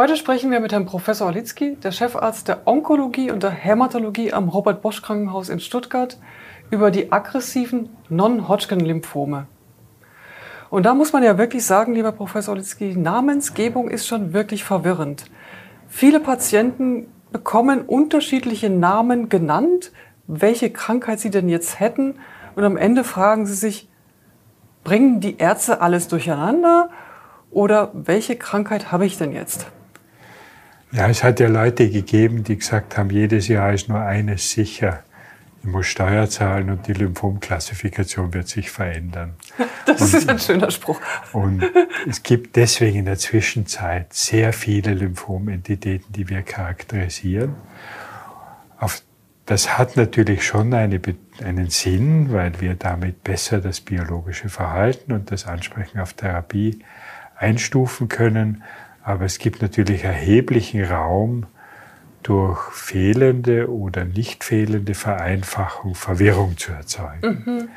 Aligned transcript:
Heute 0.00 0.16
sprechen 0.16 0.50
wir 0.50 0.60
mit 0.60 0.72
Herrn 0.72 0.86
Professor 0.86 1.28
Olitzky, 1.28 1.76
der 1.76 1.92
Chefarzt 1.92 2.48
der 2.48 2.66
Onkologie 2.66 3.30
und 3.30 3.42
der 3.42 3.50
Hämatologie 3.50 4.32
am 4.32 4.48
Robert 4.48 4.80
Bosch 4.80 5.02
Krankenhaus 5.02 5.50
in 5.50 5.60
Stuttgart, 5.60 6.16
über 6.70 6.90
die 6.90 7.12
aggressiven 7.12 7.90
Non-Hodgkin-Lymphome. 8.08 9.46
Und 10.70 10.86
da 10.86 10.94
muss 10.94 11.12
man 11.12 11.22
ja 11.22 11.36
wirklich 11.36 11.66
sagen, 11.66 11.92
lieber 11.92 12.12
Professor 12.12 12.54
Olitzky, 12.54 12.96
Namensgebung 12.96 13.90
ist 13.90 14.06
schon 14.06 14.32
wirklich 14.32 14.64
verwirrend. 14.64 15.26
Viele 15.86 16.20
Patienten 16.20 17.08
bekommen 17.30 17.82
unterschiedliche 17.82 18.70
Namen 18.70 19.28
genannt, 19.28 19.92
welche 20.26 20.70
Krankheit 20.70 21.20
sie 21.20 21.30
denn 21.30 21.50
jetzt 21.50 21.78
hätten. 21.78 22.14
Und 22.54 22.64
am 22.64 22.78
Ende 22.78 23.04
fragen 23.04 23.44
sie 23.44 23.52
sich, 23.52 23.90
bringen 24.82 25.20
die 25.20 25.36
Ärzte 25.36 25.82
alles 25.82 26.08
durcheinander 26.08 26.88
oder 27.50 27.90
welche 27.92 28.36
Krankheit 28.36 28.92
habe 28.92 29.04
ich 29.04 29.18
denn 29.18 29.32
jetzt? 29.32 29.66
Ja, 30.92 31.08
es 31.08 31.22
hat 31.22 31.38
ja 31.38 31.48
Leute 31.48 31.88
gegeben, 31.88 32.42
die 32.42 32.56
gesagt 32.56 32.98
haben, 32.98 33.10
jedes 33.10 33.46
Jahr 33.46 33.72
ist 33.72 33.88
nur 33.88 34.00
eines 34.00 34.50
sicher. 34.50 35.04
Ich 35.62 35.68
muss 35.68 35.86
Steuer 35.86 36.28
zahlen 36.28 36.70
und 36.70 36.86
die 36.88 36.94
Lymphomklassifikation 36.94 38.32
wird 38.32 38.48
sich 38.48 38.70
verändern. 38.70 39.34
Das 39.86 40.02
und, 40.02 40.14
ist 40.14 40.28
ein 40.28 40.38
schöner 40.38 40.70
Spruch. 40.70 41.00
Und 41.32 41.64
es 42.08 42.22
gibt 42.22 42.54
deswegen 42.54 42.98
in 42.98 43.04
der 43.06 43.18
Zwischenzeit 43.18 44.12
sehr 44.12 44.52
viele 44.52 44.94
Lymphomentitäten, 44.94 46.12
die 46.12 46.28
wir 46.28 46.42
charakterisieren. 46.42 47.56
Auf, 48.78 49.02
das 49.46 49.78
hat 49.78 49.96
natürlich 49.96 50.46
schon 50.46 50.72
eine, 50.74 51.00
einen 51.42 51.70
Sinn, 51.70 52.32
weil 52.32 52.60
wir 52.60 52.74
damit 52.74 53.24
besser 53.24 53.60
das 53.60 53.80
biologische 53.80 54.48
Verhalten 54.48 55.12
und 55.12 55.32
das 55.32 55.46
Ansprechen 55.46 55.98
auf 55.98 56.12
Therapie 56.12 56.84
einstufen 57.36 58.08
können. 58.08 58.62
Aber 59.02 59.24
es 59.24 59.38
gibt 59.38 59.62
natürlich 59.62 60.04
erheblichen 60.04 60.84
Raum, 60.84 61.46
durch 62.22 62.60
fehlende 62.72 63.70
oder 63.70 64.04
nicht 64.04 64.44
fehlende 64.44 64.94
Vereinfachung 64.94 65.94
Verwirrung 65.94 66.56
zu 66.58 66.72
erzeugen. 66.72 67.42
Mhm. 67.46 67.68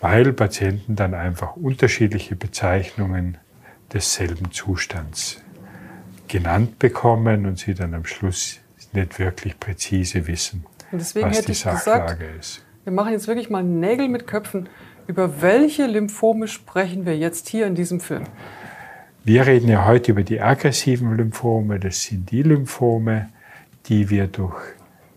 Weil 0.00 0.32
Patienten 0.32 0.96
dann 0.96 1.14
einfach 1.14 1.56
unterschiedliche 1.56 2.36
Bezeichnungen 2.36 3.38
desselben 3.92 4.52
Zustands 4.52 5.42
genannt 6.28 6.78
bekommen 6.78 7.46
und 7.46 7.58
sie 7.58 7.74
dann 7.74 7.94
am 7.94 8.04
Schluss 8.04 8.58
nicht 8.92 9.18
wirklich 9.18 9.58
präzise 9.58 10.26
wissen, 10.26 10.66
was 10.90 11.12
die 11.12 11.54
Sachlage 11.54 12.16
gesagt, 12.16 12.38
ist. 12.38 12.64
Wir 12.84 12.92
machen 12.92 13.12
jetzt 13.12 13.26
wirklich 13.26 13.48
mal 13.48 13.62
Nägel 13.62 14.08
mit 14.08 14.26
Köpfen. 14.26 14.68
Über 15.06 15.40
welche 15.40 15.86
Lymphome 15.86 16.48
sprechen 16.48 17.06
wir 17.06 17.16
jetzt 17.16 17.48
hier 17.48 17.66
in 17.66 17.74
diesem 17.74 18.00
Film? 18.00 18.24
Wir 19.26 19.44
reden 19.44 19.68
ja 19.68 19.84
heute 19.86 20.12
über 20.12 20.22
die 20.22 20.40
aggressiven 20.40 21.16
Lymphome. 21.16 21.80
Das 21.80 22.04
sind 22.04 22.30
die 22.30 22.44
Lymphome, 22.44 23.28
die 23.86 24.08
wir 24.08 24.28
durch 24.28 24.54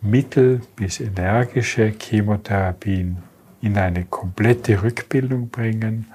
mittel- 0.02 0.62
bis 0.76 1.00
energische 1.00 1.94
Chemotherapien 1.96 3.20
in 3.62 3.78
eine 3.78 4.06
komplette 4.06 4.82
Rückbildung 4.82 5.50
bringen 5.50 6.08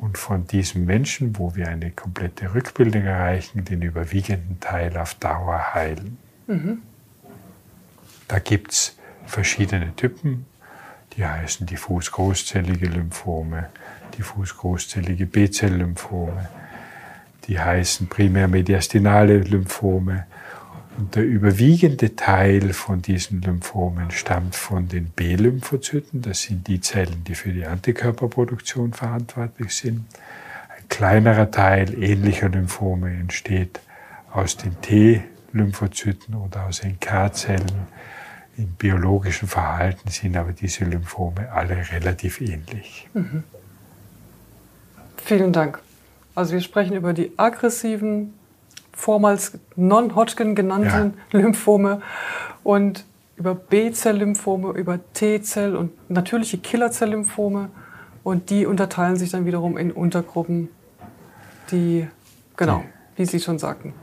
und 0.00 0.18
von 0.18 0.48
diesen 0.48 0.84
Menschen, 0.84 1.38
wo 1.38 1.54
wir 1.54 1.68
eine 1.68 1.92
komplette 1.92 2.52
Rückbildung 2.54 3.04
erreichen, 3.04 3.64
den 3.64 3.82
überwiegenden 3.82 4.58
Teil 4.58 4.96
auf 4.96 5.14
Dauer 5.14 5.74
heilen. 5.74 6.18
Mhm. 6.48 6.82
Da 8.26 8.40
gibt 8.40 8.72
es 8.72 8.98
verschiedene 9.26 9.94
Typen, 9.94 10.44
die 11.12 11.24
heißen 11.24 11.68
diffus 11.68 12.10
großzellige 12.10 12.88
Lymphome, 12.88 13.68
diffus 14.18 14.56
großzellige 14.56 15.26
B-Zell-Lymphome, 15.26 16.48
die 17.48 17.58
heißen 17.58 18.06
primär 18.08 18.46
mediastinale 18.46 19.38
Lymphome, 19.38 20.26
und 20.98 21.14
der 21.14 21.24
überwiegende 21.24 22.16
Teil 22.16 22.72
von 22.72 23.00
diesen 23.00 23.40
Lymphomen 23.40 24.10
stammt 24.10 24.56
von 24.56 24.88
den 24.88 25.10
B-Lymphozyten. 25.10 26.22
Das 26.22 26.42
sind 26.42 26.66
die 26.66 26.80
Zellen, 26.80 27.22
die 27.22 27.36
für 27.36 27.52
die 27.52 27.64
Antikörperproduktion 27.64 28.92
verantwortlich 28.92 29.76
sind. 29.76 30.06
Ein 30.76 30.88
kleinerer 30.88 31.52
Teil 31.52 32.02
ähnlicher 32.02 32.48
Lymphome 32.48 33.10
entsteht 33.10 33.78
aus 34.32 34.56
den 34.56 34.80
T-Lymphozyten 34.80 36.34
oder 36.34 36.66
aus 36.66 36.82
NK-Zellen. 36.82 37.86
Im 38.56 38.72
biologischen 38.72 39.46
Verhalten 39.46 40.10
sind 40.10 40.36
aber 40.36 40.52
diese 40.52 40.84
Lymphome 40.84 41.52
alle 41.52 41.76
relativ 41.92 42.40
ähnlich. 42.40 43.08
Mhm. 43.14 43.44
Vielen 45.16 45.52
Dank. 45.52 45.80
Also 46.38 46.52
wir 46.52 46.60
sprechen 46.60 46.94
über 46.94 47.14
die 47.14 47.32
aggressiven 47.36 48.32
vormals 48.92 49.58
Non-Hodgkin 49.74 50.54
genannten 50.54 51.14
ja. 51.32 51.40
Lymphome 51.40 52.00
und 52.62 53.04
über 53.36 53.56
B-Zell-Lymphome, 53.56 54.70
über 54.70 55.00
T-Zell 55.14 55.74
und 55.74 55.90
natürliche 56.08 56.58
Killerzell-Lymphome. 56.58 57.70
Und 58.22 58.50
die 58.50 58.66
unterteilen 58.66 59.16
sich 59.16 59.32
dann 59.32 59.46
wiederum 59.46 59.76
in 59.76 59.90
Untergruppen, 59.90 60.68
die, 61.72 62.06
genau, 62.56 62.84
die, 63.16 63.18
wie 63.18 63.24
Sie 63.26 63.40
schon 63.40 63.58
sagten. 63.58 63.94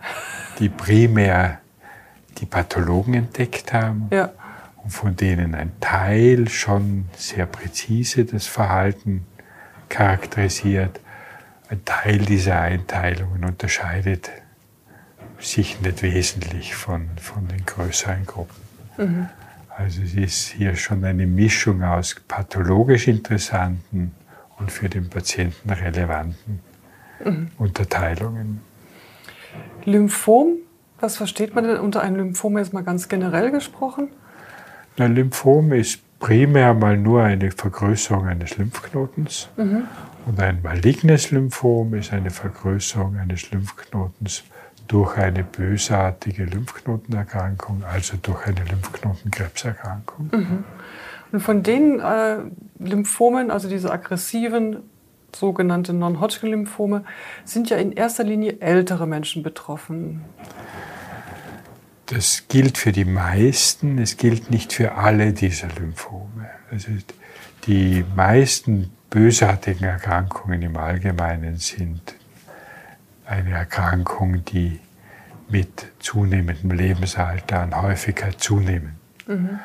Die 0.59 0.67
primär 0.67 1.59
die 2.37 2.45
Pathologen 2.45 3.13
entdeckt 3.13 3.71
haben 3.71 4.09
ja. 4.11 4.33
und 4.83 4.89
von 4.89 5.15
denen 5.15 5.55
ein 5.55 5.71
Teil 5.79 6.49
schon 6.49 7.05
sehr 7.15 7.45
präzise 7.45 8.25
das 8.25 8.45
Verhalten 8.45 9.25
charakterisiert. 9.87 10.99
Ein 11.69 11.83
Teil 11.83 12.19
dieser 12.19 12.61
Einteilungen 12.61 13.43
unterscheidet 13.43 14.29
sich 15.39 15.81
nicht 15.81 16.01
wesentlich 16.03 16.75
von, 16.75 17.09
von 17.19 17.47
den 17.47 17.65
größeren 17.65 18.25
Gruppen. 18.25 18.61
Mhm. 18.97 19.29
Also 19.77 20.01
es 20.03 20.13
ist 20.13 20.47
hier 20.49 20.75
schon 20.75 21.03
eine 21.03 21.25
Mischung 21.25 21.83
aus 21.83 22.15
pathologisch 22.27 23.07
interessanten 23.07 24.13
und 24.57 24.71
für 24.71 24.87
den 24.87 25.09
Patienten 25.09 25.69
relevanten 25.69 26.61
mhm. 27.23 27.51
Unterteilungen. 27.57 28.61
Lymphom, 29.83 30.57
was 30.99 31.17
versteht 31.17 31.55
man 31.55 31.65
denn 31.65 31.77
unter 31.77 32.01
einem 32.01 32.15
Lymphom 32.17 32.57
jetzt 32.57 32.73
mal 32.73 32.83
ganz 32.83 33.09
generell 33.09 33.51
gesprochen? 33.51 34.09
Ein 34.97 35.13
Lymphom 35.13 35.73
ist 35.73 35.99
primär 36.19 36.73
mal 36.73 36.97
nur 36.97 37.23
eine 37.23 37.51
Vergrößerung 37.51 38.27
eines 38.27 38.57
Lymphknotens. 38.57 39.49
Mhm. 39.57 39.83
Und 40.25 40.39
ein 40.39 40.61
malignes 40.63 41.31
Lymphom 41.31 41.93
ist 41.93 42.11
eine 42.11 42.31
Vergrößerung 42.31 43.17
eines 43.17 43.51
Lymphknotens 43.51 44.43
durch 44.87 45.17
eine 45.17 45.43
bösartige 45.43 46.45
Lymphknotenerkrankung, 46.45 47.83
also 47.83 48.17
durch 48.21 48.45
eine 48.47 48.63
Lymphknotenkrebserkrankung. 48.63 50.29
Mhm. 50.31 50.63
Und 51.31 51.39
von 51.39 51.63
den 51.63 51.99
äh, 51.99 52.37
Lymphomen, 52.79 53.51
also 53.51 53.67
diese 53.67 53.91
aggressiven 53.91 54.77
sogenannte 55.35 55.93
Non-Hodgkin-Lymphome, 55.93 57.03
sind 57.43 57.69
ja 57.69 57.77
in 57.77 57.91
erster 57.91 58.23
Linie 58.23 58.61
ältere 58.61 59.05
Menschen 59.05 59.43
betroffen. 59.43 60.21
Das 62.07 62.43
gilt 62.47 62.77
für 62.77 62.91
die 62.91 63.05
meisten, 63.05 63.97
es 63.97 64.17
gilt 64.17 64.51
nicht 64.51 64.73
für 64.73 64.95
alle 64.95 65.33
dieser 65.33 65.67
Lymphome. 65.69 66.49
Also 66.71 66.91
die 67.65 68.05
meisten 68.15 68.91
bösartigen 69.09 69.87
Erkrankungen 69.87 70.61
im 70.61 70.77
Allgemeinen 70.77 71.57
sind 71.57 72.15
eine 73.25 73.51
Erkrankung, 73.51 74.45
die 74.45 74.79
mit 75.49 75.87
zunehmendem 75.99 76.71
Lebensalter 76.71 77.61
an 77.61 77.81
Häufigkeit 77.81 78.39
zunehmen. 78.39 78.99
Mhm. 79.27 79.59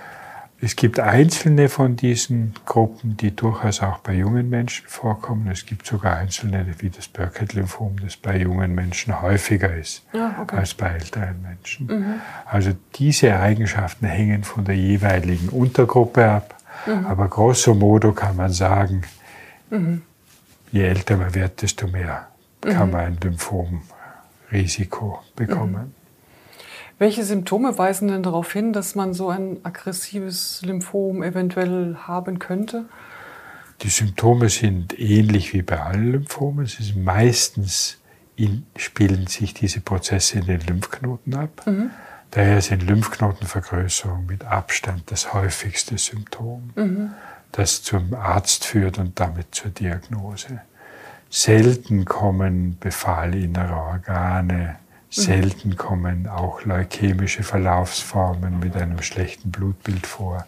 Es 0.63 0.77
gibt 0.77 1.01
einzelne 1.01 1.71
von 1.71 1.97
diesen 1.97 2.53
Gruppen, 2.67 3.17
die 3.17 3.35
durchaus 3.35 3.81
auch 3.81 3.99
bei 4.01 4.13
jungen 4.13 4.51
Menschen 4.51 4.87
vorkommen. 4.89 5.49
Es 5.51 5.65
gibt 5.65 5.87
sogar 5.87 6.17
einzelne, 6.17 6.67
wie 6.81 6.91
das 6.91 7.09
Burkitt-Lymphom, 7.09 7.97
das 8.03 8.19
bei 8.19 8.37
jungen 8.37 8.75
Menschen 8.75 9.23
häufiger 9.23 9.75
ist 9.75 10.05
ja, 10.13 10.37
okay. 10.43 10.57
als 10.57 10.75
bei 10.75 10.89
älteren 10.89 11.41
Menschen. 11.41 11.87
Mhm. 11.87 12.21
Also 12.45 12.73
diese 12.97 13.41
Eigenschaften 13.41 14.05
hängen 14.05 14.45
von 14.45 14.67
der 14.67 14.77
jeweiligen 14.77 15.49
Untergruppe 15.49 16.29
ab. 16.29 16.55
Mhm. 16.85 17.07
Aber 17.07 17.29
grosso 17.29 17.75
modo 17.75 18.13
kann 18.13 18.37
man 18.37 18.53
sagen, 18.53 19.03
mhm. 19.71 20.03
je 20.73 20.83
älter 20.83 21.17
man 21.17 21.35
wird, 21.35 21.63
desto 21.63 21.87
mehr 21.87 22.29
kann 22.61 22.89
mhm. 22.89 22.93
man 22.93 23.05
ein 23.07 23.19
Lymphomrisiko 23.23 25.21
bekommen. 25.37 25.95
Welche 27.01 27.25
Symptome 27.25 27.79
weisen 27.79 28.09
denn 28.09 28.23
darauf 28.23 28.53
hin, 28.53 28.75
dass 28.75 28.95
man 28.95 29.15
so 29.15 29.31
ein 29.31 29.57
aggressives 29.63 30.61
Lymphom 30.61 31.23
eventuell 31.23 31.97
haben 32.07 32.39
könnte? 32.39 32.85
Die 33.81 33.89
Symptome 33.89 34.51
sind 34.51 35.01
ähnlich 35.01 35.55
wie 35.55 35.63
bei 35.63 35.81
allen 35.81 36.13
Lymphomen. 36.13 36.67
Es 36.67 36.79
ist 36.79 36.97
meistens 36.97 37.97
in, 38.37 38.67
spielen 38.77 39.29
sich 39.29 39.55
diese 39.55 39.81
Prozesse 39.81 40.41
in 40.41 40.45
den 40.45 40.61
Lymphknoten 40.61 41.35
ab. 41.37 41.63
Mhm. 41.65 41.89
Daher 42.33 42.61
sind 42.61 42.83
Lymphknotenvergrößerungen 42.83 44.27
mit 44.27 44.45
Abstand 44.45 45.11
das 45.11 45.33
häufigste 45.33 45.97
Symptom, 45.97 46.69
mhm. 46.77 47.13
das 47.53 47.83
zum 47.83 48.13
Arzt 48.13 48.67
führt 48.67 48.99
und 48.99 49.19
damit 49.19 49.55
zur 49.55 49.71
Diagnose. 49.71 50.61
Selten 51.31 52.05
kommen 52.05 52.77
Befall 52.79 53.35
innerer 53.37 53.87
Organe, 53.87 54.80
Selten 55.11 55.77
kommen 55.77 56.29
auch 56.29 56.65
leukämische 56.65 57.43
Verlaufsformen 57.43 58.61
mit 58.61 58.77
einem 58.77 59.03
schlechten 59.03 59.51
Blutbild 59.51 60.07
vor. 60.07 60.47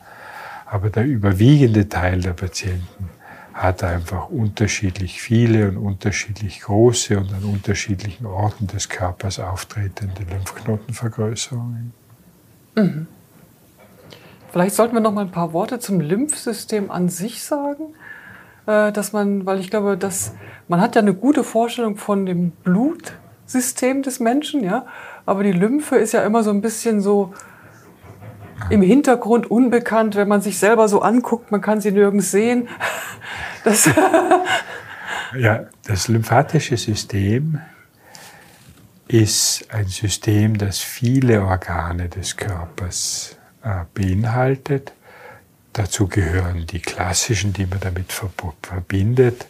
Aber 0.67 0.89
der 0.89 1.05
überwiegende 1.05 1.89
Teil 1.89 2.21
der 2.21 2.33
Patienten 2.33 3.11
hat 3.53 3.83
einfach 3.83 4.31
unterschiedlich 4.31 5.21
viele 5.21 5.69
und 5.69 5.77
unterschiedlich 5.77 6.61
große 6.61 7.19
und 7.19 7.33
an 7.35 7.43
unterschiedlichen 7.43 8.25
Orten 8.25 8.69
des 8.69 8.89
Körpers 8.89 9.41
auftretende 9.41 10.23
Lymphknotenvergrößerungen. 10.31 11.93
Mhm. 12.77 13.07
Vielleicht 14.53 14.77
sollten 14.77 14.95
wir 14.95 15.01
noch 15.01 15.13
mal 15.13 15.23
ein 15.23 15.31
paar 15.31 15.53
Worte 15.53 15.81
zum 15.81 16.01
Lymphsystem 16.01 16.91
an 16.91 17.09
sich 17.09 17.43
sagen, 17.43 17.95
äh, 18.67 18.93
dass 18.93 19.13
man, 19.13 19.45
weil 19.45 19.59
ich 19.61 19.71
glaube, 19.71 19.97
dass 19.97 20.35
man 20.69 20.81
hat 20.81 20.95
ja 20.95 21.03
eine 21.03 21.15
gute 21.15 21.43
Vorstellung 21.43 21.97
von 21.97 22.27
dem 22.27 22.53
Blutsystem 23.43 24.03
des 24.03 24.21
Menschen, 24.21 24.65
ja, 24.65 24.87
aber 25.27 25.43
die 25.43 25.53
Lymphe 25.53 25.97
ist 25.97 26.13
ja 26.13 26.23
immer 26.23 26.43
so 26.43 26.51
ein 26.51 26.61
bisschen 26.61 27.01
so 27.01 27.35
im 28.71 28.83
Hintergrund 28.83 29.51
unbekannt, 29.51 30.15
wenn 30.15 30.29
man 30.29 30.41
sich 30.41 30.59
selber 30.59 30.89
so 30.89 31.03
anguckt, 31.03 31.51
man 31.51 31.61
kann 31.61 31.81
sie 31.81 31.93
nirgends 31.93 32.31
sehen. 32.31 32.69
Das 33.65 33.89
ja, 35.39 35.67
das 35.85 36.09
lymphatische 36.09 36.77
System 36.77 37.61
ist 39.07 39.73
ein 39.73 39.87
System, 39.87 40.59
das 40.59 40.81
viele 40.81 41.45
Organe 41.45 42.09
des 42.09 42.37
Körpers 42.37 43.37
äh, 43.63 43.85
beinhaltet. 43.95 44.95
Dazu 45.75 46.09
gehören 46.09 46.67
die 46.67 46.81
klassischen, 46.81 47.53
die 47.53 47.67
man 47.67 47.79
damit 47.79 48.13
verbindet, 48.13 49.47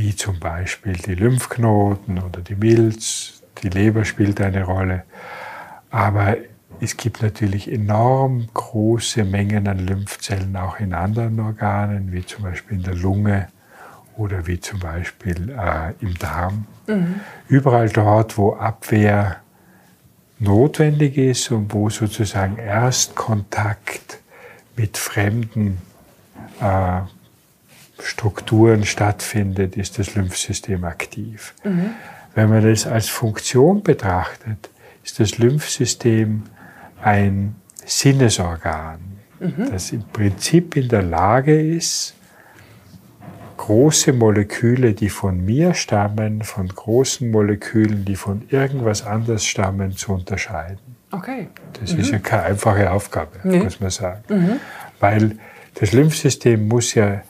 wie 0.00 0.16
zum 0.16 0.40
Beispiel 0.40 0.94
die 0.94 1.14
Lymphknoten 1.14 2.22
oder 2.22 2.40
die 2.40 2.54
Milz. 2.54 3.42
Die 3.62 3.68
Leber 3.68 4.06
spielt 4.06 4.40
eine 4.40 4.64
Rolle. 4.64 5.04
Aber 5.90 6.38
es 6.80 6.96
gibt 6.96 7.20
natürlich 7.20 7.70
enorm 7.70 8.48
große 8.54 9.24
Mengen 9.24 9.68
an 9.68 9.78
Lymphzellen 9.78 10.56
auch 10.56 10.80
in 10.80 10.94
anderen 10.94 11.38
Organen, 11.38 12.12
wie 12.12 12.24
zum 12.24 12.44
Beispiel 12.44 12.78
in 12.78 12.82
der 12.82 12.94
Lunge 12.94 13.48
oder 14.16 14.46
wie 14.46 14.58
zum 14.58 14.80
Beispiel 14.80 15.50
äh, 15.50 15.92
im 16.00 16.14
Darm. 16.14 16.66
Mhm. 16.86 17.20
Überall 17.48 17.90
dort, 17.90 18.38
wo 18.38 18.54
Abwehr 18.54 19.36
notwendig 20.38 21.18
ist 21.18 21.50
und 21.50 21.74
wo 21.74 21.90
sozusagen 21.90 22.56
Erstkontakt 22.56 24.20
mit 24.76 24.96
fremden 24.96 25.76
äh, 26.62 27.00
Strukturen 28.02 28.84
stattfindet, 28.84 29.76
ist 29.76 29.98
das 29.98 30.14
Lymphsystem 30.14 30.84
aktiv. 30.84 31.54
Mhm. 31.64 31.90
Wenn 32.34 32.48
man 32.48 32.62
das 32.62 32.86
als 32.86 33.08
Funktion 33.08 33.82
betrachtet, 33.82 34.70
ist 35.04 35.20
das 35.20 35.38
Lymphsystem 35.38 36.44
ein 37.02 37.56
Sinnesorgan, 37.84 39.00
mhm. 39.40 39.70
das 39.70 39.92
im 39.92 40.04
Prinzip 40.12 40.76
in 40.76 40.88
der 40.88 41.02
Lage 41.02 41.60
ist, 41.60 42.14
große 43.56 44.12
Moleküle, 44.12 44.94
die 44.94 45.10
von 45.10 45.44
mir 45.44 45.74
stammen, 45.74 46.42
von 46.42 46.68
großen 46.68 47.30
Molekülen, 47.30 48.04
die 48.04 48.16
von 48.16 48.42
irgendwas 48.48 49.06
anders 49.06 49.44
stammen, 49.44 49.92
zu 49.92 50.12
unterscheiden. 50.12 50.78
Okay. 51.12 51.48
Das 51.78 51.92
mhm. 51.92 52.00
ist 52.00 52.10
ja 52.10 52.18
keine 52.18 52.44
einfache 52.44 52.90
Aufgabe, 52.90 53.38
nee. 53.44 53.58
muss 53.58 53.80
man 53.80 53.90
sagen. 53.90 54.22
Mhm. 54.28 54.60
Weil 54.98 55.36
das 55.74 55.92
Lymphsystem 55.92 56.68
muss 56.68 56.94
ja, 56.94 57.22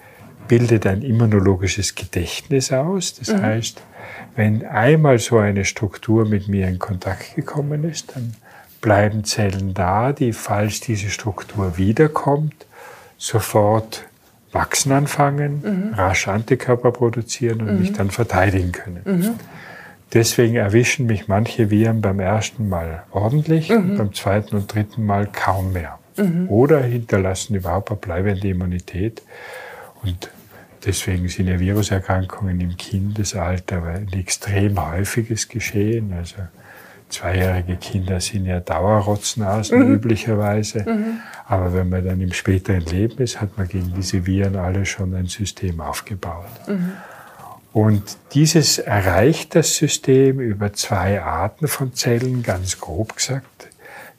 bildet 0.51 0.85
ein 0.85 1.03
immunologisches 1.03 1.95
Gedächtnis 1.95 2.73
aus. 2.73 3.15
Das 3.15 3.29
mhm. 3.29 3.41
heißt, 3.41 3.83
wenn 4.35 4.67
einmal 4.67 5.21
so 5.21 5.39
eine 5.39 5.65
Struktur 5.65 6.27
mit 6.27 6.49
mir 6.49 6.67
in 6.67 6.81
Kontakt 6.81 7.37
gekommen 7.37 7.85
ist, 7.85 8.17
dann 8.17 8.35
bleiben 8.81 9.23
Zellen 9.23 9.75
da, 9.75 10.13
die, 10.13 10.33
falls 10.33 10.81
diese 10.81 11.09
Struktur 11.09 11.79
wiederkommt, 11.79 12.67
sofort 13.17 14.07
wachsen 14.51 14.91
anfangen, 14.91 15.63
mhm. 15.63 15.95
rasch 15.95 16.27
Antikörper 16.27 16.91
produzieren 16.91 17.61
und 17.61 17.75
mhm. 17.75 17.81
mich 17.83 17.93
dann 17.93 18.11
verteidigen 18.11 18.73
können. 18.73 19.03
Mhm. 19.05 19.35
Deswegen 20.13 20.57
erwischen 20.57 21.07
mich 21.07 21.29
manche 21.29 21.71
Viren 21.71 22.01
beim 22.01 22.19
ersten 22.19 22.69
Mal 22.69 23.05
ordentlich, 23.13 23.69
mhm. 23.69 23.97
beim 23.97 24.13
zweiten 24.15 24.57
und 24.57 24.75
dritten 24.75 25.07
Mal 25.07 25.29
kaum 25.33 25.73
mehr. 25.73 26.01
Mhm. 26.17 26.49
Oder 26.49 26.83
hinterlassen 26.83 27.55
überhaupt 27.55 27.91
eine 27.91 28.01
bleibende 28.01 28.49
Immunität. 28.49 29.23
Und 30.03 30.29
deswegen 30.85 31.29
sind 31.29 31.49
ja 31.49 31.59
Viruserkrankungen 31.59 32.61
im 32.61 32.77
Kindesalter 32.77 33.83
ein 33.85 34.13
extrem 34.13 34.81
häufiges 34.81 35.49
Geschehen. 35.49 36.13
Also 36.13 36.37
zweijährige 37.09 37.77
Kinder 37.77 38.21
sind 38.21 38.47
ja 38.47 38.61
Dauerrotznasen 38.61 39.79
mhm. 39.79 39.95
üblicherweise. 39.95 40.85
Mhm. 40.87 41.21
Aber 41.47 41.75
wenn 41.75 41.89
man 41.89 42.05
dann 42.05 42.21
im 42.21 42.33
späteren 42.33 42.85
Leben 42.87 43.23
ist, 43.23 43.41
hat 43.41 43.59
man 43.59 43.69
gegen 43.69 43.93
diese 43.95 44.27
Viren 44.27 44.57
alle 44.57 44.87
schon 44.87 45.15
ein 45.15 45.27
System 45.27 45.81
aufgebaut. 45.81 46.47
Mhm. 46.69 46.93
Und 47.73 48.17
dieses 48.33 48.79
erreicht 48.79 49.55
das 49.55 49.77
System 49.77 50.41
über 50.41 50.73
zwei 50.73 51.23
Arten 51.23 51.69
von 51.69 51.95
Zellen, 51.95 52.43
ganz 52.43 52.81
grob 52.81 53.17
gesagt. 53.17 53.69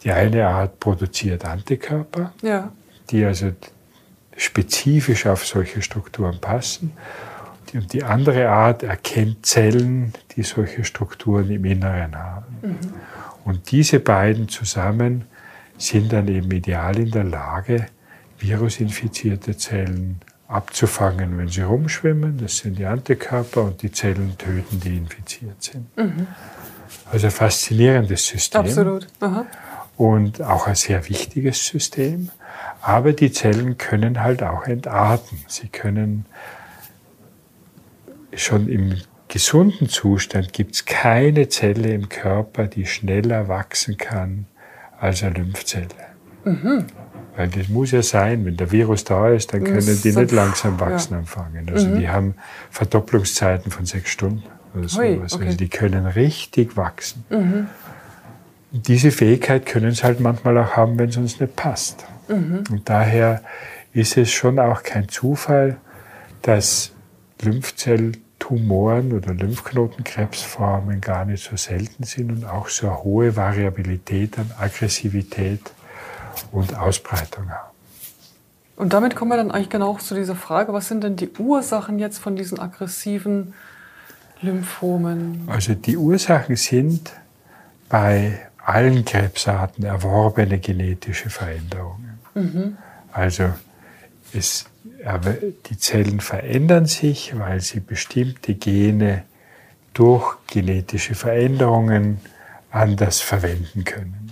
Die 0.03 0.11
eine 0.11 0.47
Art 0.47 0.79
produziert 0.79 1.45
Antikörper, 1.45 2.33
ja. 2.41 2.71
die 3.09 3.23
also 3.25 3.51
spezifisch 4.35 5.25
auf 5.27 5.45
solche 5.45 5.81
Strukturen 5.81 6.39
passen. 6.39 6.93
Und 7.73 7.93
die 7.93 8.03
andere 8.03 8.49
Art 8.49 8.83
erkennt 8.83 9.45
Zellen, 9.45 10.13
die 10.35 10.43
solche 10.43 10.83
Strukturen 10.83 11.49
im 11.49 11.63
Inneren 11.63 12.15
haben. 12.15 12.57
Mhm. 12.61 12.77
Und 13.45 13.71
diese 13.71 13.99
beiden 13.99 14.49
zusammen 14.49 15.25
sind 15.77 16.11
dann 16.13 16.27
eben 16.27 16.51
ideal 16.51 16.97
in 16.99 17.11
der 17.11 17.23
Lage, 17.23 17.87
virusinfizierte 18.39 19.55
Zellen 19.57 20.19
abzufangen, 20.47 21.37
wenn 21.37 21.47
sie 21.47 21.61
rumschwimmen. 21.61 22.37
Das 22.37 22.57
sind 22.57 22.77
die 22.77 22.85
Antikörper 22.85 23.63
und 23.63 23.81
die 23.81 23.91
Zellen 23.91 24.37
töten, 24.37 24.79
die 24.79 24.97
infiziert 24.97 25.63
sind. 25.63 25.97
Mhm. 25.97 26.27
Also 27.11 27.27
ein 27.27 27.31
faszinierendes 27.31 28.25
System. 28.27 28.61
Absolut. 28.61 29.07
Aha. 29.21 29.45
Und 30.01 30.41
auch 30.41 30.65
ein 30.65 30.73
sehr 30.73 31.07
wichtiges 31.09 31.63
System. 31.63 32.31
Aber 32.81 33.13
die 33.13 33.31
Zellen 33.31 33.77
können 33.77 34.23
halt 34.23 34.41
auch 34.41 34.65
entarten. 34.65 35.37
Sie 35.47 35.67
können 35.67 36.25
schon 38.33 38.67
im 38.67 38.95
gesunden 39.27 39.89
Zustand 39.89 40.53
gibt 40.53 40.73
es 40.73 40.85
keine 40.85 41.49
Zelle 41.49 41.93
im 41.93 42.09
Körper, 42.09 42.65
die 42.65 42.87
schneller 42.87 43.47
wachsen 43.47 43.97
kann 43.97 44.47
als 44.99 45.21
eine 45.21 45.35
Lymphzelle. 45.35 45.85
Mhm. 46.45 46.87
Weil 47.35 47.49
das 47.49 47.69
muss 47.69 47.91
ja 47.91 48.01
sein, 48.01 48.43
wenn 48.43 48.57
der 48.57 48.71
Virus 48.71 49.03
da 49.03 49.29
ist, 49.29 49.53
dann 49.53 49.63
können 49.63 50.01
die 50.03 50.13
nicht 50.13 50.31
langsam 50.31 50.79
wachsen 50.79 51.13
ja. 51.13 51.19
anfangen. 51.19 51.69
Also 51.71 51.87
mhm. 51.87 51.99
die 51.99 52.09
haben 52.09 52.33
Verdopplungszeiten 52.71 53.71
von 53.71 53.85
sechs 53.85 54.09
Stunden 54.09 54.41
oder 54.73 54.87
sowas. 54.87 54.97
Ui, 54.97 55.21
okay. 55.31 55.45
Also 55.45 55.57
die 55.57 55.69
können 55.69 56.07
richtig 56.07 56.75
wachsen. 56.75 57.23
Mhm. 57.29 57.67
Diese 58.71 59.11
Fähigkeit 59.11 59.65
können 59.65 59.91
sie 59.91 60.03
halt 60.03 60.19
manchmal 60.19 60.57
auch 60.57 60.71
haben, 60.71 60.97
wenn 60.97 61.09
es 61.09 61.17
uns 61.17 61.39
nicht 61.39 61.55
passt. 61.55 62.05
Mhm. 62.27 62.63
Und 62.71 62.89
daher 62.89 63.41
ist 63.93 64.17
es 64.17 64.31
schon 64.31 64.59
auch 64.59 64.83
kein 64.83 65.09
Zufall, 65.09 65.77
dass 66.41 66.91
Lymphzelltumoren 67.41 69.11
oder 69.11 69.33
Lymphknotenkrebsformen 69.33 71.01
gar 71.01 71.25
nicht 71.25 71.43
so 71.43 71.57
selten 71.57 72.03
sind 72.03 72.31
und 72.31 72.45
auch 72.45 72.69
so 72.69 72.87
eine 72.87 73.03
hohe 73.03 73.35
Variabilität 73.35 74.39
an 74.39 74.51
Aggressivität 74.57 75.61
und 76.51 76.77
Ausbreitung 76.77 77.49
haben. 77.49 77.71
Und 78.77 78.93
damit 78.93 79.15
kommen 79.15 79.31
wir 79.31 79.37
dann 79.37 79.51
eigentlich 79.51 79.69
genau 79.69 79.95
zu 79.97 80.15
dieser 80.15 80.35
Frage, 80.35 80.73
was 80.73 80.87
sind 80.87 81.03
denn 81.03 81.15
die 81.15 81.29
Ursachen 81.37 81.99
jetzt 81.99 82.17
von 82.17 82.35
diesen 82.35 82.59
aggressiven 82.59 83.53
Lymphomen? 84.41 85.43
Also 85.47 85.75
die 85.75 85.97
Ursachen 85.97 86.55
sind 86.55 87.11
bei 87.89 88.39
allen 88.71 89.05
Krebsarten 89.05 89.83
erworbene 89.83 90.59
genetische 90.59 91.29
Veränderungen. 91.29 92.19
Mhm. 92.33 92.77
Also 93.11 93.53
es 94.33 94.65
die 95.69 95.77
Zellen 95.77 96.19
verändern 96.19 96.85
sich, 96.85 97.37
weil 97.37 97.59
sie 97.59 97.79
bestimmte 97.79 98.53
Gene 98.53 99.23
durch 99.93 100.35
genetische 100.47 101.15
Veränderungen 101.15 102.19
anders 102.69 103.19
verwenden 103.19 103.83
können. 103.83 104.31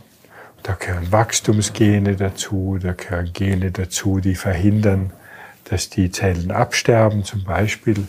Da 0.63 0.73
gehören 0.73 1.11
Wachstumsgene 1.11 2.15
dazu, 2.15 2.77
da 2.81 2.93
gehören 2.93 3.33
Gene 3.33 3.71
dazu, 3.71 4.19
die 4.19 4.35
verhindern, 4.35 5.11
dass 5.65 5.89
die 5.89 6.11
Zellen 6.11 6.51
absterben. 6.51 7.23
Zum 7.23 7.43
Beispiel, 7.43 8.07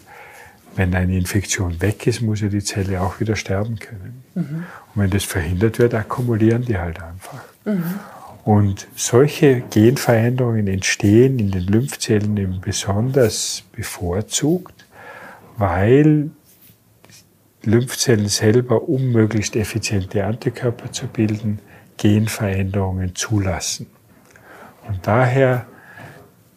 wenn 0.77 0.95
eine 0.95 1.17
Infektion 1.17 1.81
weg 1.81 2.07
ist, 2.07 2.21
muss 2.21 2.41
ja 2.41 2.49
die 2.49 2.63
Zelle 2.63 3.01
auch 3.01 3.21
wieder 3.21 3.37
sterben 3.37 3.79
können. 3.79 4.25
Mhm. 4.35 4.65
Und 4.95 5.03
wenn 5.03 5.11
das 5.11 5.25
verhindert 5.25 5.79
wird, 5.79 5.95
akkumulieren 5.95 6.65
die 6.65 6.79
halt 6.79 7.03
einfach. 7.03 7.43
Mhm. 7.65 7.85
Und 8.45 8.87
solche 8.95 9.61
Genveränderungen 9.61 10.67
entstehen 10.67 11.39
in 11.39 11.51
den 11.51 11.67
Lymphzellen 11.67 12.37
eben 12.37 12.61
besonders 12.61 13.65
bevorzugt, 13.73 14.87
weil 15.57 16.31
Lymphzellen 17.65 18.29
selber, 18.29 18.89
um 18.89 19.13
möglichst 19.13 19.57
effiziente 19.57 20.25
Antikörper 20.25 20.91
zu 20.91 21.07
bilden, 21.07 21.59
Genveränderungen 21.99 23.15
zulassen. 23.15 23.87
Und 24.89 25.07
daher 25.07 25.67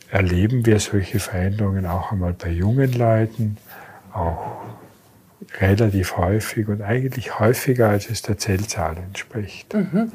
erleben 0.09 0.65
wir 0.65 0.79
solche 0.79 1.19
Veränderungen 1.19 1.85
auch 1.85 2.11
einmal 2.11 2.33
bei 2.33 2.49
jungen 2.49 2.93
Leuten, 2.93 3.57
auch 4.13 4.61
relativ 5.59 6.17
häufig 6.17 6.67
und 6.67 6.81
eigentlich 6.81 7.39
häufiger, 7.39 7.89
als 7.89 8.09
es 8.09 8.21
der 8.21 8.37
Zellzahl 8.37 8.97
entspricht. 8.97 9.73
Mhm. 9.73 10.11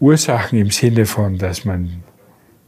Ursachen 0.00 0.58
im 0.58 0.70
Sinne 0.70 1.06
von, 1.06 1.38
dass 1.38 1.64
man 1.64 2.02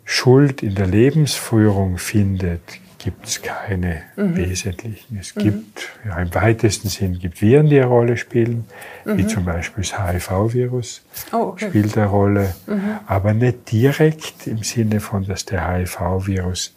Schuld 0.05 0.63
in 0.63 0.75
der 0.75 0.87
Lebensführung 0.87 1.99
findet, 1.99 2.61
gibt 2.99 3.27
es 3.27 3.43
keine 3.43 4.03
mhm. 4.17 4.37
wesentlichen. 4.37 5.19
Es 5.19 5.37
mhm. 5.37 5.41
gibt, 5.41 5.91
ja, 6.07 6.17
im 6.19 6.35
weitesten 6.35 6.89
Sinn 6.89 7.19
gibt 7.19 7.43
Viren, 7.43 7.69
die 7.69 7.79
eine 7.79 7.87
Rolle 7.87 8.17
spielen, 8.17 8.65
mhm. 9.05 9.19
wie 9.19 9.27
zum 9.27 9.45
Beispiel 9.45 9.85
das 9.85 9.99
HIV-Virus 9.99 11.03
oh, 11.33 11.37
okay. 11.37 11.69
spielt 11.69 11.99
eine 11.99 12.07
Rolle, 12.07 12.55
mhm. 12.67 12.99
aber 13.07 13.35
nicht 13.35 13.71
direkt 13.71 14.47
im 14.47 14.63
Sinne 14.63 15.01
von, 15.01 15.27
dass 15.27 15.45
der 15.45 15.69
HIV-Virus 15.69 16.75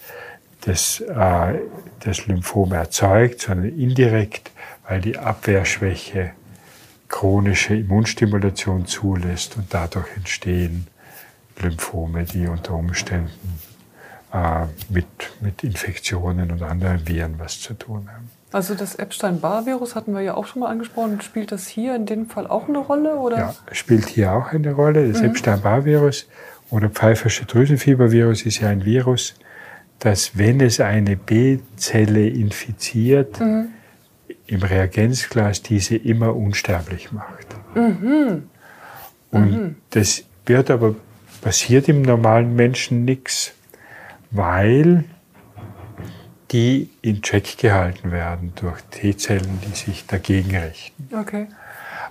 das, 0.61 0.99
äh, 1.01 1.59
das 1.99 2.27
Lymphom 2.27 2.73
erzeugt, 2.73 3.41
sondern 3.41 3.77
indirekt, 3.77 4.51
weil 4.87 5.01
die 5.01 5.17
Abwehrschwäche 5.17 6.31
chronische 7.09 7.75
Immunstimulation 7.75 8.85
zulässt 8.85 9.57
und 9.57 9.73
dadurch 9.73 10.07
entstehen 10.15 10.87
Lymphome, 11.59 12.25
die 12.25 12.47
unter 12.47 12.73
Umständen 12.73 13.59
äh, 14.33 14.65
mit, 14.89 15.07
mit 15.41 15.63
Infektionen 15.63 16.51
und 16.51 16.61
anderen 16.61 17.07
Viren 17.07 17.39
was 17.39 17.61
zu 17.61 17.73
tun 17.73 18.09
haben. 18.11 18.29
Also 18.51 18.75
das 18.75 18.95
Epstein-Barr-Virus 18.95 19.95
hatten 19.95 20.13
wir 20.13 20.21
ja 20.21 20.35
auch 20.35 20.47
schon 20.47 20.61
mal 20.61 20.69
angesprochen. 20.69 21.21
Spielt 21.21 21.51
das 21.51 21.67
hier 21.67 21.95
in 21.95 22.05
dem 22.05 22.29
Fall 22.29 22.47
auch 22.47 22.69
eine 22.69 22.79
Rolle? 22.79 23.15
Oder? 23.17 23.37
Ja, 23.37 23.55
spielt 23.73 24.07
hier 24.07 24.31
auch 24.33 24.53
eine 24.53 24.71
Rolle. 24.73 25.11
Das 25.11 25.21
mhm. 25.21 25.29
Epstein-Barr-Virus 25.29 26.27
oder 26.69 26.89
pfeifersche 26.89 27.45
Drüsenfiebervirus 27.45 28.43
ist 28.43 28.59
ja 28.59 28.69
ein 28.69 28.85
Virus, 28.85 29.35
das, 29.99 30.37
wenn 30.37 30.61
es 30.61 30.79
eine 30.79 31.15
B-Zelle 31.15 32.27
infiziert, 32.27 33.39
mhm. 33.39 33.69
im 34.45 34.61
Reagenzglas 34.61 35.63
diese 35.63 35.95
immer 35.95 36.35
unsterblich 36.35 37.11
macht. 37.11 37.47
Mhm. 37.75 38.43
Und 39.31 39.51
mhm. 39.51 39.75
das 39.89 40.23
wird 40.45 40.69
aber 40.71 40.95
passiert 41.41 41.89
im 41.89 42.01
normalen 42.01 42.55
Menschen 42.55 43.05
nichts 43.05 43.53
weil 44.31 45.05
die 46.51 46.89
in 47.01 47.21
Check 47.21 47.57
gehalten 47.57 48.11
werden 48.11 48.53
durch 48.55 48.81
T-Zellen, 48.91 49.59
die 49.65 49.75
sich 49.75 50.05
dagegen 50.05 50.55
richten. 50.55 51.09
Okay. 51.13 51.47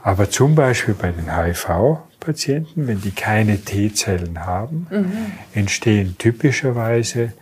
Aber 0.03 0.29
zum 0.31 0.55
Beispiel 0.55 0.95
bei 0.95 1.11
den 1.11 1.35
HIV-Patienten, 1.35 2.87
wenn 2.87 3.01
die 3.01 3.13
keine 3.13 3.59
T-Zellen 3.59 4.45
haben, 4.45 4.87
mhm. 4.91 5.33
entstehen 5.55 6.17
typischerweise 6.19 7.33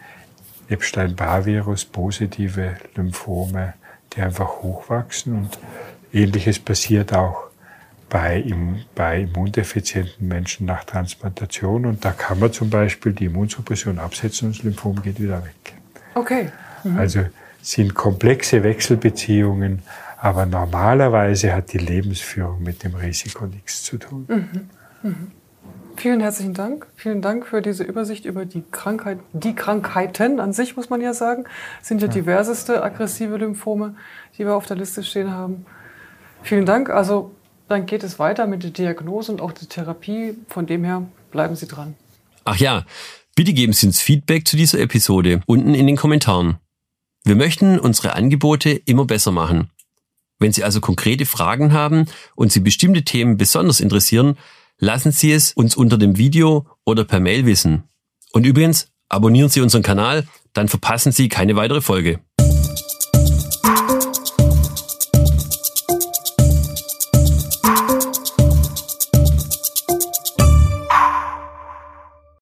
Epstein-Barr-Virus 0.68 1.84
positive 1.84 2.76
Lymphome, 2.94 3.74
die 4.12 4.22
einfach 4.22 4.62
hochwachsen 4.62 5.34
und 5.34 5.58
ähnliches 6.12 6.58
passiert 6.58 7.12
auch 7.12 7.44
bei, 8.08 8.44
bei 8.94 9.20
immundefizienten 9.22 10.28
Menschen 10.28 10.66
nach 10.66 10.84
Transplantation. 10.84 11.86
Und 11.86 12.04
da 12.04 12.12
kann 12.12 12.38
man 12.38 12.52
zum 12.52 12.70
Beispiel 12.70 13.12
die 13.12 13.24
Immunsuppression 13.24 13.98
absetzen 13.98 14.48
und 14.48 14.56
das 14.56 14.62
Lymphom 14.62 15.02
geht 15.02 15.20
wieder 15.20 15.44
weg. 15.44 15.74
Okay. 16.14 16.50
Mhm. 16.84 16.96
Also 16.96 17.24
sind 17.60 17.94
komplexe 17.94 18.62
Wechselbeziehungen, 18.62 19.82
aber 20.18 20.46
normalerweise 20.46 21.52
hat 21.54 21.72
die 21.72 21.78
Lebensführung 21.78 22.62
mit 22.62 22.84
dem 22.84 22.94
Risiko 22.94 23.46
nichts 23.46 23.82
zu 23.82 23.98
tun. 23.98 24.26
Mhm. 24.28 24.70
Mhm. 25.02 25.32
Vielen 26.04 26.20
herzlichen 26.20 26.52
Dank. 26.52 26.86
Vielen 26.96 27.22
Dank 27.22 27.46
für 27.46 27.62
diese 27.62 27.82
Übersicht 27.82 28.26
über 28.26 28.44
die 28.44 28.62
Krankheit. 28.70 29.20
Die 29.32 29.54
Krankheiten 29.54 30.38
an 30.38 30.52
sich, 30.52 30.76
muss 30.76 30.90
man 30.90 31.00
ja 31.00 31.14
sagen, 31.14 31.44
sind 31.80 32.02
ja, 32.02 32.08
ja. 32.08 32.12
diverseste 32.12 32.82
aggressive 32.82 33.38
Lymphome, 33.38 33.96
die 34.36 34.40
wir 34.40 34.54
auf 34.54 34.66
der 34.66 34.76
Liste 34.76 35.02
stehen 35.02 35.30
haben. 35.30 35.64
Vielen 36.42 36.66
Dank. 36.66 36.90
Also 36.90 37.34
dann 37.68 37.86
geht 37.86 38.04
es 38.04 38.18
weiter 38.18 38.46
mit 38.46 38.64
der 38.64 38.70
Diagnose 38.70 39.32
und 39.32 39.40
auch 39.40 39.52
der 39.52 39.66
Therapie. 39.66 40.36
Von 40.48 40.66
dem 40.66 40.84
her 40.84 41.08
bleiben 41.30 41.56
Sie 41.56 41.66
dran. 41.66 41.94
Ach 42.44 42.56
ja, 42.58 42.84
bitte 43.34 43.54
geben 43.54 43.72
Sie 43.72 43.86
uns 43.86 44.02
Feedback 44.02 44.46
zu 44.46 44.58
dieser 44.58 44.80
Episode 44.80 45.40
unten 45.46 45.74
in 45.74 45.86
den 45.86 45.96
Kommentaren. 45.96 46.58
Wir 47.24 47.34
möchten 47.34 47.78
unsere 47.78 48.12
Angebote 48.12 48.72
immer 48.72 49.06
besser 49.06 49.32
machen. 49.32 49.70
Wenn 50.38 50.52
Sie 50.52 50.64
also 50.64 50.82
konkrete 50.82 51.24
Fragen 51.24 51.72
haben 51.72 52.04
und 52.34 52.52
Sie 52.52 52.60
bestimmte 52.60 53.04
Themen 53.04 53.38
besonders 53.38 53.80
interessieren, 53.80 54.36
lassen 54.84 55.12
Sie 55.12 55.32
es 55.32 55.52
uns 55.52 55.76
unter 55.76 55.98
dem 55.98 56.18
Video 56.18 56.66
oder 56.84 57.04
per 57.04 57.18
Mail 57.18 57.46
wissen. 57.46 57.84
Und 58.32 58.44
übrigens, 58.44 58.88
abonnieren 59.08 59.48
Sie 59.48 59.60
unseren 59.60 59.82
Kanal, 59.82 60.26
dann 60.52 60.68
verpassen 60.68 61.10
Sie 61.10 61.28
keine 61.28 61.56
weitere 61.56 61.80
Folge. 61.80 62.20